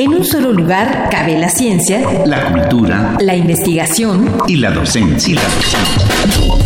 [0.00, 5.40] En un solo lugar cabe la ciencia, la cultura, la investigación y la docencia.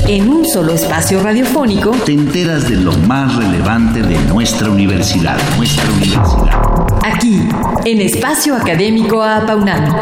[0.07, 5.91] En un solo espacio radiofónico te enteras de lo más relevante de nuestra universidad, nuestra
[5.93, 6.61] universidad.
[7.03, 7.49] Aquí,
[7.87, 9.99] en Espacio Académico Apaunam.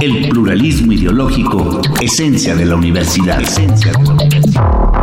[0.00, 3.40] El pluralismo ideológico, esencia de la universidad.
[3.40, 4.96] Esencia de la universidad.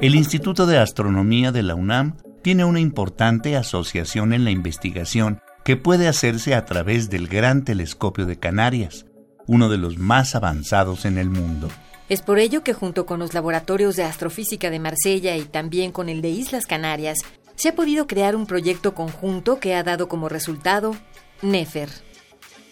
[0.00, 5.76] El Instituto de Astronomía de la UNAM tiene una importante asociación en la investigación que
[5.76, 9.06] puede hacerse a través del Gran Telescopio de Canarias,
[9.46, 11.68] uno de los más avanzados en el mundo.
[12.08, 16.08] Es por ello que junto con los laboratorios de astrofísica de Marsella y también con
[16.08, 17.20] el de Islas Canarias,
[17.54, 20.96] se ha podido crear un proyecto conjunto que ha dado como resultado
[21.42, 21.88] NEFER.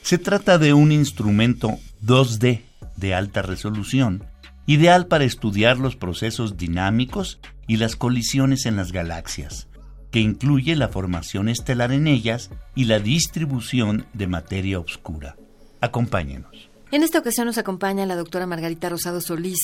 [0.02, 2.62] Se trata de un instrumento 2D
[2.96, 4.24] de alta resolución
[4.66, 9.68] ideal para estudiar los procesos dinámicos y las colisiones en las galaxias,
[10.10, 15.36] que incluye la formación estelar en ellas y la distribución de materia oscura.
[15.80, 16.68] Acompáñenos.
[16.90, 19.60] En esta ocasión nos acompaña la doctora Margarita Rosado Solís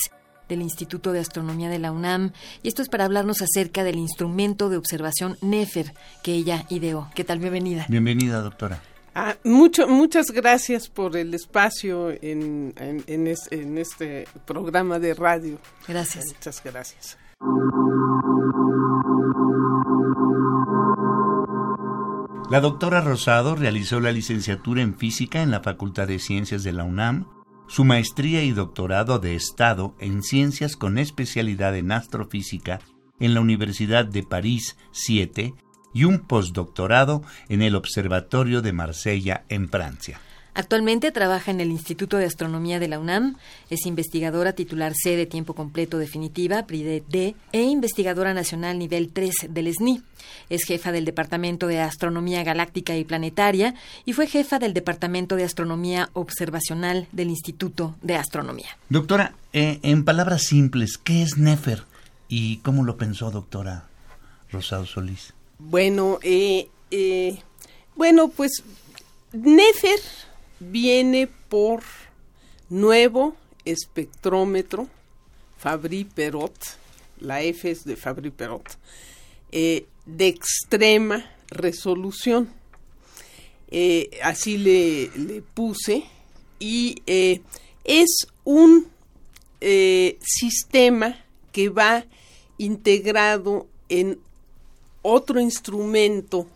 [0.48, 2.30] del Instituto de Astronomía de la UNAM
[2.62, 5.92] y esto es para hablarnos acerca del instrumento de observación NEFER
[6.22, 7.10] que ella ideó.
[7.12, 7.40] ¿Qué tal?
[7.40, 7.86] Bienvenida.
[7.88, 8.80] Bienvenida, doctora.
[9.16, 15.58] Ah, mucho, muchas gracias por el espacio en, en, este programa de radio.
[15.88, 16.26] Gracias.
[16.26, 17.18] Muchas gracias.
[22.48, 26.84] La doctora Rosado realizó la licenciatura en física en la Facultad de Ciencias de la
[26.84, 27.26] UNAM,
[27.66, 32.78] su maestría y doctorado de Estado en Ciencias con especialidad en astrofísica
[33.18, 35.54] en la Universidad de París 7
[35.92, 40.20] y un postdoctorado en el Observatorio de Marsella, en Francia.
[40.56, 43.36] Actualmente trabaja en el Instituto de Astronomía de la UNAM,
[43.68, 49.48] es investigadora titular C de tiempo completo definitiva, PRIDE D, e investigadora nacional nivel 3
[49.50, 50.00] del SNI.
[50.48, 53.74] Es jefa del Departamento de Astronomía Galáctica y Planetaria
[54.06, 58.78] y fue jefa del Departamento de Astronomía Observacional del Instituto de Astronomía.
[58.88, 61.82] Doctora, eh, en palabras simples, ¿qué es Nefer
[62.30, 63.84] y cómo lo pensó doctora
[64.50, 65.34] Rosado Solís?
[65.58, 67.42] Bueno, eh, eh,
[67.94, 68.62] bueno, pues
[69.34, 70.00] Nefer
[70.60, 71.82] viene por
[72.68, 74.88] nuevo espectrómetro
[75.58, 76.54] Fabry-Perot,
[77.20, 78.76] la F es de Fabry-Perot,
[79.52, 82.48] eh, de extrema resolución.
[84.22, 86.04] así le, le, puse
[86.58, 87.02] y
[87.84, 88.88] es un
[90.20, 92.04] sistema que va
[92.58, 94.18] integrado en
[95.02, 96.46] otro instrumento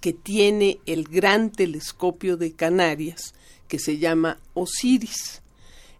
[0.00, 3.34] que tiene el gran telescopio de Canarias,
[3.66, 5.42] que se llama Osiris.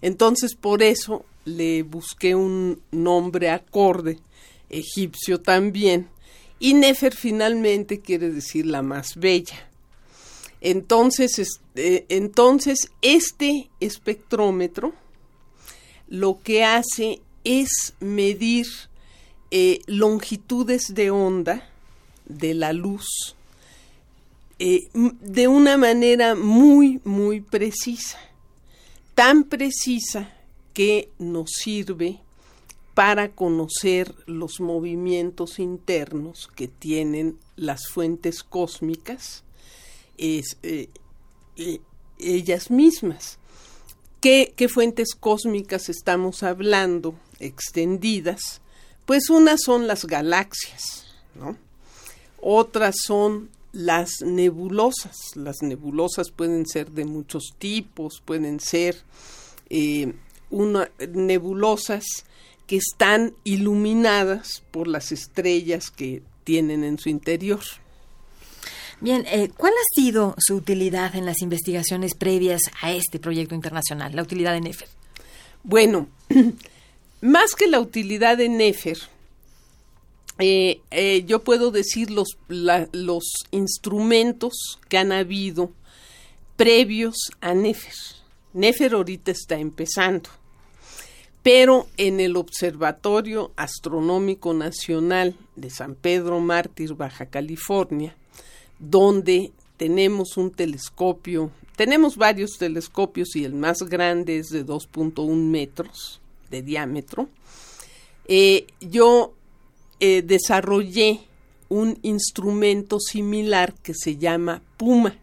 [0.00, 4.19] Entonces, por eso le busqué un nombre acorde,
[4.70, 6.09] egipcio también,
[6.60, 9.69] y Nefer finalmente quiere decir la más bella.
[10.60, 14.92] Entonces, este, entonces este espectrómetro
[16.09, 18.66] lo que hace es medir
[19.50, 21.69] eh, longitudes de onda,
[22.26, 23.36] de la luz
[24.58, 28.19] eh, de una manera muy, muy precisa,
[29.14, 30.32] tan precisa
[30.72, 32.20] que nos sirve
[32.94, 39.44] para conocer los movimientos internos que tienen las fuentes cósmicas,
[40.16, 40.88] es, eh,
[41.56, 41.80] eh,
[42.18, 43.38] ellas mismas.
[44.20, 48.60] ¿Qué, ¿Qué fuentes cósmicas estamos hablando extendidas?
[49.06, 51.56] Pues unas son las galaxias, ¿no?
[52.41, 55.16] otras son las nebulosas.
[55.34, 58.96] Las nebulosas pueden ser de muchos tipos, pueden ser
[59.70, 60.12] eh,
[60.50, 62.04] una, nebulosas
[62.66, 67.60] que están iluminadas por las estrellas que tienen en su interior.
[69.00, 74.14] Bien, eh, ¿cuál ha sido su utilidad en las investigaciones previas a este proyecto internacional,
[74.14, 74.88] la utilidad de NEFER?
[75.62, 76.08] Bueno,
[77.20, 78.98] más que la utilidad de NEFER,
[80.38, 82.36] eh, eh, yo puedo decir los,
[83.51, 85.72] instrumentos que han habido
[86.57, 87.95] previos a Nefer.
[88.53, 90.30] Nefer ahorita está empezando,
[91.42, 98.16] pero en el Observatorio Astronómico Nacional de San Pedro Mártir, Baja California,
[98.78, 106.21] donde tenemos un telescopio, tenemos varios telescopios y el más grande es de 2.1 metros
[106.51, 107.28] de diámetro.
[108.27, 109.34] Eh, yo
[110.00, 111.21] eh, desarrollé
[111.68, 115.16] un instrumento similar que se llama Puma.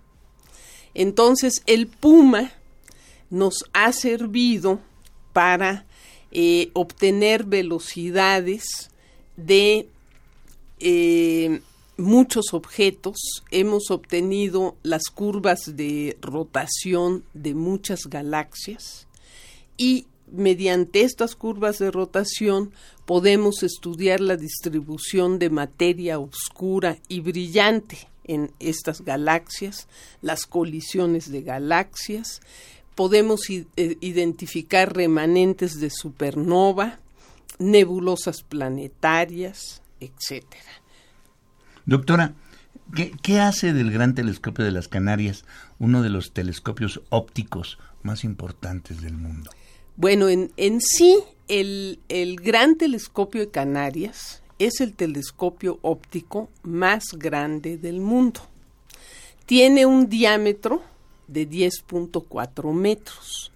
[0.94, 2.52] Entonces el Puma
[3.30, 4.80] nos ha servido
[5.34, 5.86] para
[6.32, 8.90] eh, obtener velocidades
[9.36, 9.88] de,
[10.80, 11.62] eh,
[11.98, 13.16] muchos objetos,
[13.52, 19.08] hemos obtenido las curvas de rotación de muchas galaxias
[19.78, 22.72] y mediante estas curvas de rotación
[23.06, 29.88] podemos estudiar la distribución de materia oscura y brillante en estas galaxias,
[30.22, 32.42] las colisiones de galaxias,
[32.96, 33.66] podemos eh,
[34.00, 37.00] identificar remanentes de supernova,
[37.60, 40.72] nebulosas planetarias, etcétera.
[41.86, 42.34] Doctora,
[43.22, 45.46] ¿qué, hace del Gran Telescopio de las Canarias
[45.78, 49.52] uno de los telescopios ópticos más importantes del mundo?
[49.98, 57.14] Bueno, en, en sí, el, el Gran Telescopio de Canarias es el telescopio óptico más
[57.14, 58.42] grande del mundo.
[59.46, 60.82] Tiene un diámetro
[61.28, 63.52] de 10.4 metros.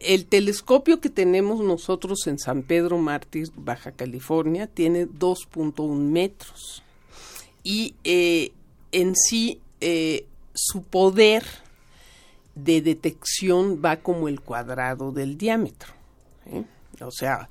[0.00, 6.82] El telescopio que tenemos nosotros en San Pedro Mártir, Baja California, tiene 2.1 metros.
[7.64, 8.52] Y eh,
[8.92, 10.24] en sí, eh,
[10.54, 11.44] su poder
[12.64, 15.92] de detección va como el cuadrado del diámetro.
[16.46, 16.64] ¿eh?
[17.00, 17.48] O sea,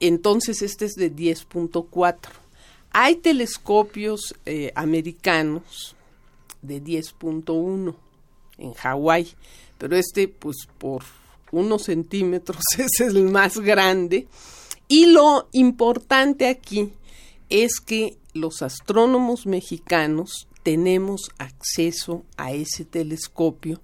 [0.00, 2.18] entonces este es de 10.4.
[2.92, 4.34] Hay telescopios
[4.74, 5.96] americanos
[6.62, 7.94] de 10.1
[8.58, 9.34] en Hawái,
[9.78, 11.02] pero este pues por
[11.50, 14.28] unos centímetros es el más grande.
[14.86, 16.92] Y lo importante aquí
[17.48, 23.80] es que los astrónomos mexicanos tenemos acceso a ese telescopio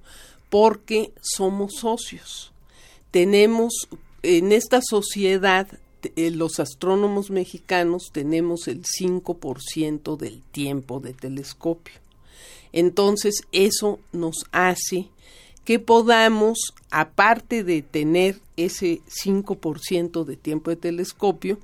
[0.50, 2.52] porque somos socios.
[3.10, 3.88] Tenemos
[4.22, 5.66] en esta sociedad,
[6.16, 11.94] eh, los astrónomos mexicanos tenemos el 5% del tiempo de telescopio.
[12.72, 15.08] Entonces eso nos hace
[15.64, 16.58] que podamos,
[16.90, 21.58] aparte de tener ese 5% de tiempo de telescopio,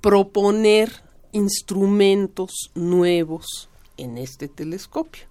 [0.00, 0.92] proponer
[1.32, 5.24] instrumentos nuevos en este telescopio.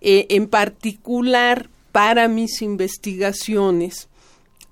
[0.00, 4.08] Eh, en particular, para mis investigaciones,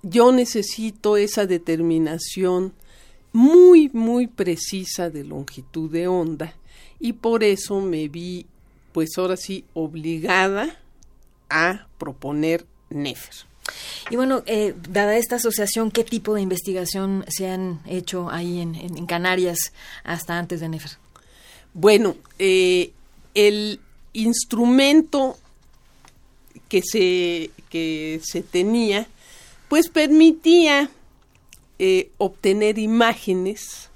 [0.02, 2.74] yo necesito esa determinación
[3.32, 6.54] muy, muy precisa de longitud de onda
[7.00, 8.44] y por eso me vi
[8.92, 10.78] pues ahora sí, obligada
[11.48, 13.34] a proponer NEFER.
[14.10, 19.06] Y bueno, eh, dada esta asociación, ¿qué tipo de investigación se han hecho ahí en,
[19.06, 19.72] Canarias
[20.02, 20.90] hasta antes de NEFER?
[21.72, 22.92] Bueno, eh,
[23.32, 23.80] el
[24.12, 25.38] instrumento
[26.68, 29.06] que se, que se tenía,
[29.68, 30.90] pues permitía
[31.78, 33.90] eh, obtener imágenes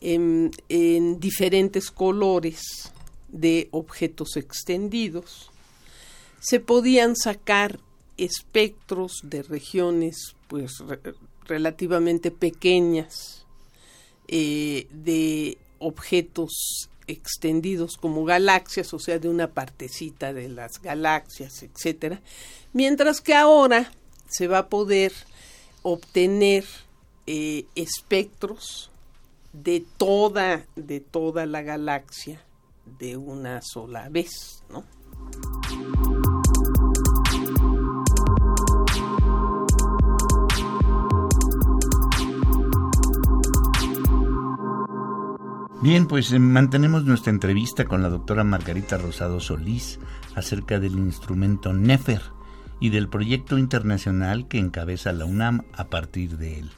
[0.00, 2.92] en, en diferentes colores
[3.28, 5.50] de objetos extendidos.
[6.40, 7.80] Se podían sacar
[8.16, 10.72] espectros de regiones pues
[11.46, 13.44] relativamente pequeñas
[14.28, 22.20] eh, de objetos extendidos como galaxias, o sea, de una partecita de las galaxias, etcétera,
[22.72, 23.90] mientras que ahora
[24.28, 25.12] se va a poder
[25.82, 26.64] obtener
[27.26, 28.90] eh, espectros
[29.52, 32.40] de toda de toda la galaxia
[32.98, 34.84] de una sola vez, ¿no?
[45.86, 50.00] Bien, pues eh, mantenemos nuestra entrevista con la doctora Margarita Rosado Solís
[50.34, 52.22] acerca del instrumento NEFER
[52.80, 56.70] y del proyecto internacional que encabeza la UNAM a partir de él.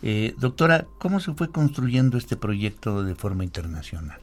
[0.00, 4.20] Eh, doctora, ¿cómo se fue construyendo este proyecto de forma internacional?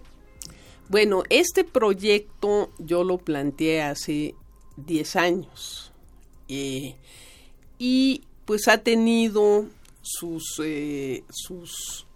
[0.90, 4.34] Bueno, este proyecto yo lo planteé hace
[4.78, 5.92] 10 años
[6.48, 6.96] eh,
[7.78, 9.68] y pues ha tenido
[10.02, 10.60] sus,
[11.30, 12.08] sus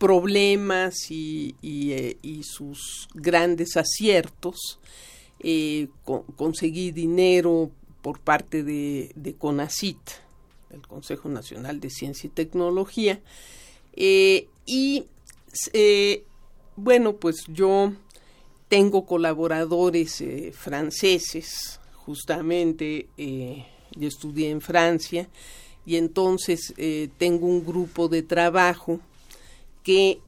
[0.00, 4.80] problemas y, eh, sus grandes aciertos.
[6.36, 7.70] conseguí dinero
[8.02, 9.98] por parte de, de, CONACIT,
[10.70, 13.20] el Consejo Nacional de Ciencia y Tecnología,
[13.94, 15.04] y
[16.76, 17.92] bueno, pues yo
[18.70, 23.66] tengo colaboradores eh, franceses, justamente, eh,
[23.96, 25.28] yo estudié en Francia,
[25.84, 29.00] y entonces eh, tengo un grupo de trabajo
[29.82, 30.20] que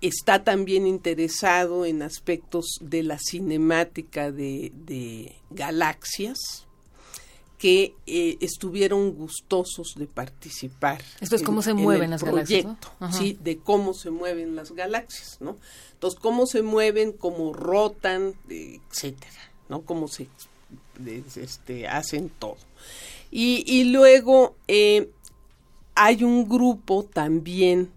[0.00, 6.66] está también interesado en aspectos de la cinemática de galaxias,
[7.60, 11.02] que eh, estuvieron gustosos de participar.
[11.20, 12.66] Esto es cómo se mueven las galaxias.
[13.12, 15.58] Sí, de cómo se mueven las galaxias, ¿no?
[15.92, 19.82] Entonces, cómo se mueven, cómo rotan, etcétera, ¿no?
[19.82, 20.28] Cómo se
[21.36, 22.56] este, hacen todo.
[23.30, 25.10] Y, y luego eh,
[25.94, 27.90] hay un grupo también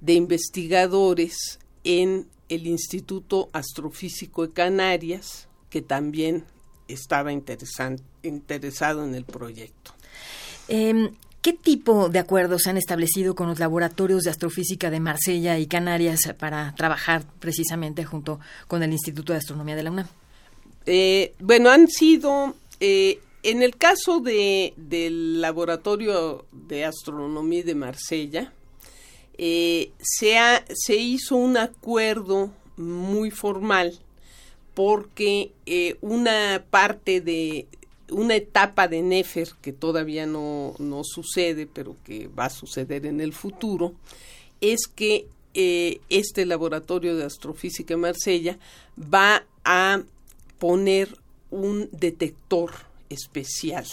[0.00, 6.44] de investigadores en el Instituto Astrofísico de Canarias, que también
[6.88, 9.92] estaba interesado en el proyecto.
[10.68, 11.10] Em,
[11.42, 15.66] ¿Qué tipo de acuerdos se han establecido con los laboratorios de astrofísica de Marsella y
[15.66, 20.08] Canarias para trabajar precisamente junto con el Instituto de Astronomía de la UNAM?
[20.84, 28.52] Eh, bueno, han sido, eh, en el caso de, del Laboratorio de Astronomía de Marsella,
[29.42, 30.36] eh, se,
[30.74, 33.98] se hizo un acuerdo muy formal
[34.74, 35.52] porque
[36.02, 37.66] una parte de,
[38.10, 43.20] una etapa de Nefer que todavía no, no, sucede, pero que va a suceder en
[43.20, 43.94] el futuro,
[44.60, 48.58] es que eh, este laboratorio de astrofísica en Marsella
[48.98, 50.02] va a
[50.58, 51.16] poner
[51.50, 52.72] un detector
[53.08, 53.86] especial.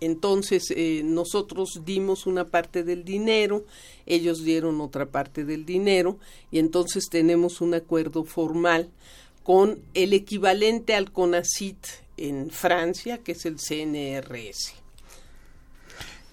[0.00, 3.64] Entonces eh, nosotros dimos una parte del dinero,
[4.06, 6.18] ellos dieron otra parte del dinero
[6.50, 8.88] y entonces tenemos un acuerdo formal
[9.42, 11.78] con el equivalente al CONACIT
[12.16, 14.74] en Francia, que es el CNRS.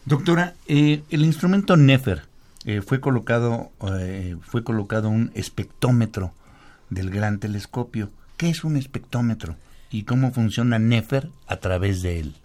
[0.06, 2.24] Doctora, eh, el instrumento Nefer
[2.66, 6.34] eh, fue colocado eh, fue colocado un espectómetro
[6.90, 8.10] del gran telescopio.
[8.38, 9.56] ¿Qué es un espectómetro
[9.90, 12.36] y cómo funciona Nefer a través de él?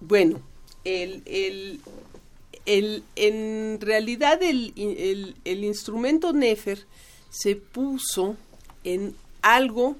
[0.00, 0.40] Bueno,
[0.88, 1.80] el, el,
[2.66, 6.86] el, en realidad el, el instrumento Nefer
[7.30, 8.36] se puso
[8.84, 9.96] en algo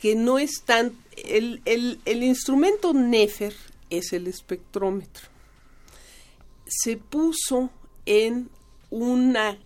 [0.00, 0.96] que no es tan...
[1.16, 3.54] El, el, instrumento Nefer
[3.90, 5.28] es el espectrómetro.
[6.66, 7.70] Se puso
[8.04, 8.50] en
[8.90, 9.58] una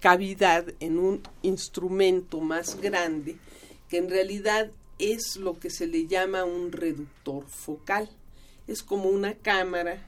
[0.00, 3.36] cavidad, en un instrumento más grande,
[3.88, 8.08] que en realidad es lo que se le llama un reductor focal.
[8.68, 10.00] Es como una cámara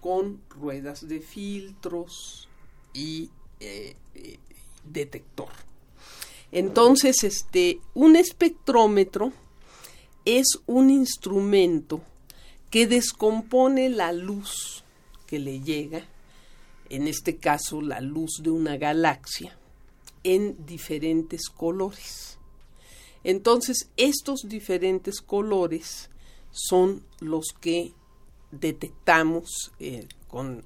[0.00, 2.48] con ruedas de filtros
[2.92, 4.38] y eh, eh,
[4.84, 5.48] detector.
[6.52, 9.32] Entonces, este, un espectrómetro
[10.24, 12.00] es un instrumento
[12.70, 14.84] que descompone la luz
[15.26, 16.06] que le llega,
[16.90, 19.56] en este caso la luz de una galaxia,
[20.24, 22.38] en diferentes colores.
[23.24, 26.10] Entonces, estos diferentes colores
[26.50, 27.92] son los que
[28.50, 30.62] detectamos eh, con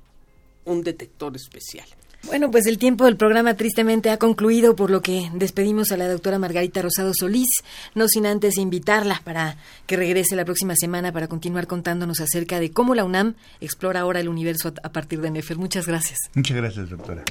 [0.64, 1.86] un detector especial.
[2.26, 6.08] Bueno, pues el tiempo del programa tristemente ha concluido, por lo que despedimos a la
[6.08, 7.48] doctora Margarita Rosado Solís,
[7.96, 12.70] no sin antes invitarla para que regrese la próxima semana para continuar contándonos acerca de
[12.70, 15.58] cómo la UNAM explora ahora el universo a partir de Nefer.
[15.58, 16.18] Muchas gracias.
[16.34, 17.24] Muchas gracias, doctora.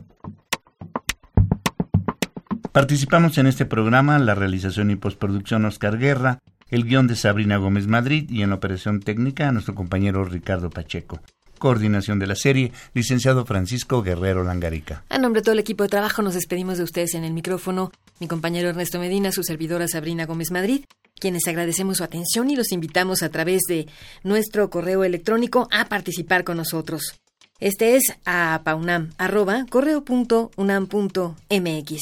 [2.74, 6.40] Participamos en este programa la realización y postproducción Oscar Guerra,
[6.72, 11.20] el guion de Sabrina Gómez Madrid y en la operación técnica nuestro compañero Ricardo Pacheco.
[11.60, 15.04] Coordinación de la serie, licenciado Francisco Guerrero Langarica.
[15.10, 17.92] A nombre de todo el equipo de trabajo nos despedimos de ustedes en el micrófono,
[18.20, 20.86] mi compañero Ernesto Medina, su servidora Sabrina Gómez Madrid,
[21.20, 23.88] quienes agradecemos su atención y los invitamos a través de
[24.24, 27.20] nuestro correo electrónico a participar con nosotros.
[27.60, 30.52] Este es a paunam, arroba, correo.unam.mx,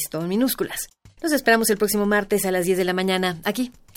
[0.10, 0.88] todo en minúsculas.
[1.22, 3.74] Los esperamos el próximo martes a las 10 de la mañana, aquí,